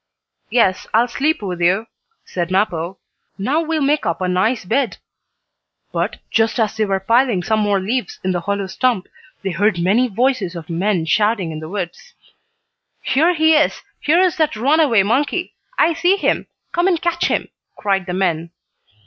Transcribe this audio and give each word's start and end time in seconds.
"Yes, 0.49 0.87
I'll 0.95 1.07
sleep 1.07 1.43
with 1.43 1.61
you," 1.61 1.85
said 2.25 2.49
Mappo. 2.49 2.97
"Now 3.37 3.61
we'll 3.61 3.83
make 3.83 4.03
up 4.03 4.19
a 4.19 4.27
nice 4.27 4.65
bed." 4.65 4.97
But, 5.91 6.17
just 6.31 6.59
as 6.59 6.75
they 6.75 6.85
were 6.85 6.99
piling 6.99 7.43
some 7.43 7.59
more 7.59 7.79
leaves 7.79 8.19
in 8.23 8.31
the 8.31 8.39
hollow 8.39 8.65
stump, 8.65 9.07
they 9.43 9.51
heard 9.51 9.77
many 9.79 10.07
voices 10.07 10.55
of 10.55 10.71
men 10.71 11.05
shouting 11.05 11.51
in 11.51 11.59
the 11.59 11.69
woods. 11.69 12.15
"Here 13.03 13.35
he 13.35 13.53
is! 13.53 13.83
Here 13.99 14.19
is 14.19 14.37
that 14.37 14.55
runaway 14.55 15.03
monkey! 15.03 15.53
I 15.77 15.93
see 15.93 16.17
him! 16.17 16.47
Come 16.71 16.87
and 16.87 16.99
catch 16.99 17.27
him!" 17.27 17.49
cried 17.75 18.07
the 18.07 18.13
men. 18.15 18.49